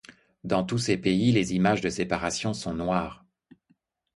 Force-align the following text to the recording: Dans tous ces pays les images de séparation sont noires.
Dans 0.43 0.63
tous 0.63 0.79
ces 0.79 0.97
pays 0.97 1.31
les 1.31 1.53
images 1.53 1.79
de 1.81 1.89
séparation 1.91 2.55
sont 2.55 2.73
noires. 2.73 3.23